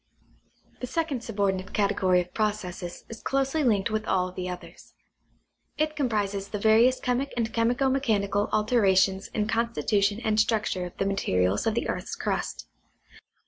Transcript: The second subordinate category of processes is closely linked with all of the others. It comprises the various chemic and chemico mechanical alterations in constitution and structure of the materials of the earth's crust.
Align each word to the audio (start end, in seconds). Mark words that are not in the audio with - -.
The 0.79 0.87
second 0.87 1.23
subordinate 1.23 1.73
category 1.75 2.21
of 2.21 2.33
processes 2.33 3.05
is 3.07 3.21
closely 3.21 3.63
linked 3.63 3.91
with 3.91 4.07
all 4.07 4.27
of 4.29 4.35
the 4.35 4.49
others. 4.49 4.95
It 5.77 5.95
comprises 5.95 6.47
the 6.47 6.57
various 6.57 6.99
chemic 6.99 7.31
and 7.37 7.53
chemico 7.53 7.87
mechanical 7.91 8.49
alterations 8.51 9.27
in 9.27 9.47
constitution 9.47 10.19
and 10.23 10.39
structure 10.39 10.87
of 10.87 10.97
the 10.97 11.05
materials 11.05 11.67
of 11.67 11.75
the 11.75 11.87
earth's 11.87 12.15
crust. 12.15 12.65